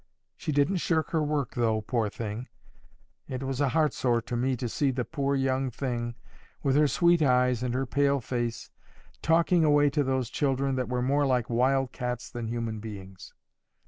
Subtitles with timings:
[0.35, 2.47] She didn't shirk her work though, poor thing.
[3.27, 6.15] It was a heartsore to me to see the poor young thing,
[6.63, 8.71] with her sweet eyes and her pale face,
[9.21, 13.35] talking away to those children, that were more like wild cats than human beings.